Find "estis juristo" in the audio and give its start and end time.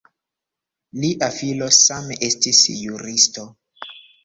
2.31-3.49